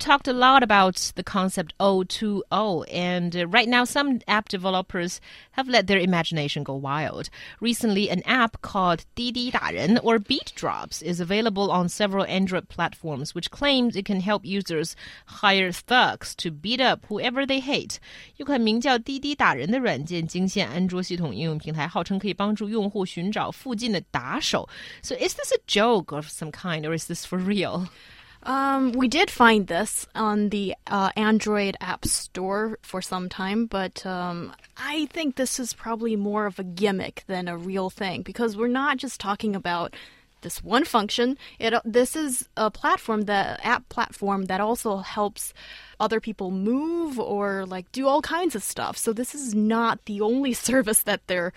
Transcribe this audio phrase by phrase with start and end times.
[0.00, 5.20] talked a lot about the concept O2O, and uh, right now some app developers
[5.52, 7.30] have let their imagination go wild.
[7.60, 13.34] Recently, an app called Didi Daren or Beat Drops is available on several Android platforms,
[13.34, 14.94] which claims it can help users
[15.26, 17.98] hire thugs to beat up whoever they hate.
[18.36, 24.68] 有款名叫滴滴打人的软件惊现安卓系统应用平台，号称可以帮助用户寻找附近的打手。
[25.02, 27.88] So is this a joke of some kind, or is this for real?
[28.43, 34.05] Um, we did find this on the uh, Android App Store for some time, but
[34.05, 38.57] um, I think this is probably more of a gimmick than a real thing because
[38.57, 39.95] we're not just talking about
[40.41, 41.37] this one function.
[41.59, 45.53] It this is a platform the app platform that also helps
[45.99, 48.97] other people move or like do all kinds of stuff.
[48.97, 51.53] So this is not the only service that they're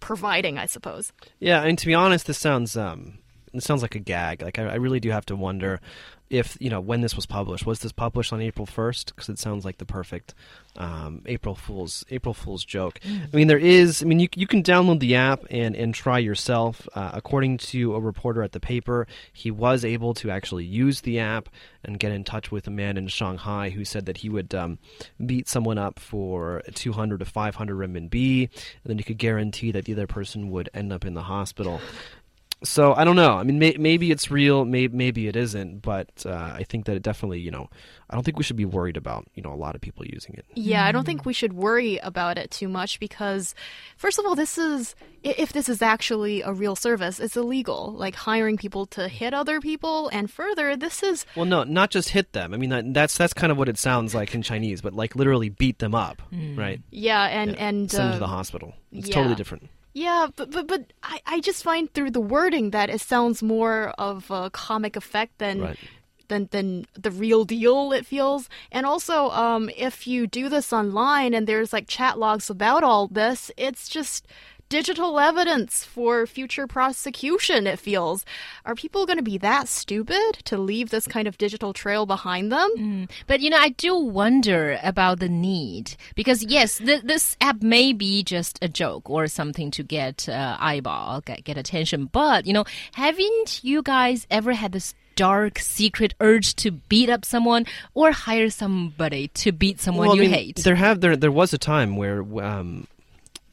[0.00, 1.12] providing, I suppose.
[1.38, 3.18] Yeah, and to be honest, this sounds um,
[3.52, 4.42] it sounds like a gag.
[4.42, 5.80] Like I, I, really do have to wonder
[6.30, 7.66] if you know when this was published.
[7.66, 9.14] Was this published on April first?
[9.14, 10.34] Because it sounds like the perfect
[10.76, 12.98] um, April Fool's April Fool's joke.
[13.00, 13.28] Mm.
[13.32, 14.02] I mean, there is.
[14.02, 16.88] I mean, you you can download the app and and try yourself.
[16.94, 21.18] Uh, according to a reporter at the paper, he was able to actually use the
[21.18, 21.50] app
[21.84, 24.78] and get in touch with a man in Shanghai who said that he would um,
[25.24, 28.50] beat someone up for 200 to 500 renminbi, and
[28.84, 31.80] then he could guarantee that the other person would end up in the hospital
[32.64, 33.34] so I don't know.
[33.34, 36.96] I mean, may, maybe it's real, maybe maybe it isn't, but uh, I think that
[36.96, 37.68] it definitely, you know,
[38.08, 40.34] I don't think we should be worried about, you know, a lot of people using
[40.34, 40.44] it.
[40.54, 43.54] Yeah, I don't think we should worry about it too much because,
[43.96, 47.92] first of all, this is if this is actually a real service, it's illegal.
[47.92, 52.10] Like hiring people to hit other people, and further, this is well, no, not just
[52.10, 52.54] hit them.
[52.54, 55.16] I mean, that, that's that's kind of what it sounds like in Chinese, but like
[55.16, 56.56] literally beat them up, mm.
[56.58, 56.80] right?
[56.90, 57.66] Yeah, and yeah.
[57.68, 58.74] and send uh, to the hospital.
[58.92, 59.14] It's yeah.
[59.14, 59.68] totally different.
[59.94, 63.92] Yeah, but but but I, I just find through the wording that it sounds more
[63.98, 65.78] of a comic effect than right.
[66.28, 68.48] than than the real deal it feels.
[68.70, 73.06] And also, um, if you do this online and there's like chat logs about all
[73.06, 74.26] this, it's just
[74.72, 78.24] digital evidence for future prosecution, it feels.
[78.64, 82.50] Are people going to be that stupid to leave this kind of digital trail behind
[82.50, 82.70] them?
[82.78, 83.10] Mm.
[83.26, 87.92] But, you know, I do wonder about the need because, yes, th this app may
[87.92, 92.08] be just a joke or something to get uh, eyeball, get, get attention.
[92.10, 97.24] But, you know, haven't you guys ever had this dark secret urge to beat up
[97.24, 100.56] someone or hire somebody to beat someone well, you I mean, hate.
[100.64, 102.86] There have there there was a time where um,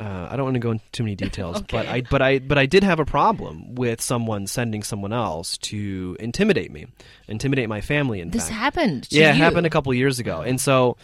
[0.00, 1.76] uh, I don't want to go into too many details, okay.
[1.76, 5.56] but I but I but I did have a problem with someone sending someone else
[5.58, 6.86] to intimidate me,
[7.28, 8.20] intimidate my family.
[8.20, 8.54] In this fact.
[8.54, 9.08] happened.
[9.10, 10.96] yeah, it happened a couple years ago, and so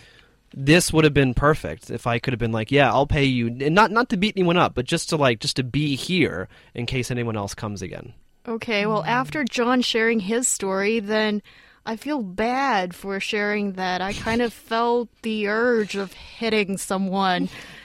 [0.52, 3.46] this would have been perfect if I could have been like, yeah, I'll pay you,
[3.46, 6.48] and not not to beat anyone up, but just to like just to be here
[6.74, 8.12] in case anyone else comes again.
[8.48, 11.42] Okay, well, after John sharing his story, then.
[11.86, 14.02] I feel bad for sharing that.
[14.02, 17.48] I kind of felt the urge of hitting someone.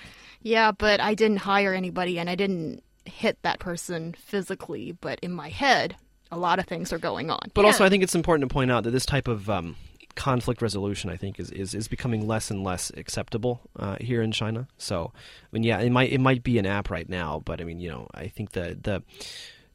[0.45, 5.31] Yeah, but I didn't hire anybody and I didn't hit that person physically, but in
[5.31, 5.95] my head,
[6.31, 7.49] a lot of things are going on.
[7.55, 7.67] But yeah.
[7.67, 9.75] also, I think it's important to point out that this type of um,
[10.13, 14.31] conflict resolution, I think, is, is, is becoming less and less acceptable uh, here in
[14.31, 14.67] China.
[14.77, 17.63] So, I mean, yeah, it might it might be an app right now, but I
[17.63, 19.01] mean, you know, I think the the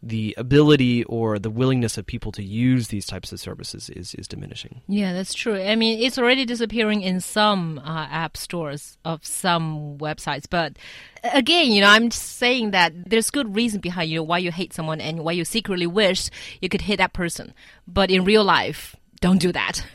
[0.02, 4.26] the ability or the willingness of people to use these types of services is, is
[4.26, 4.80] diminishing.
[4.88, 5.60] Yeah, that's true.
[5.60, 10.46] I mean, it's already disappearing in some uh, app stores of some websites.
[10.48, 10.76] But
[11.22, 14.72] again, you know, I'm saying that there's good reason behind you know, why you hate
[14.72, 16.30] someone and why you secretly wish
[16.62, 17.52] you could hit that person.
[17.86, 19.84] But in real life, don't do that.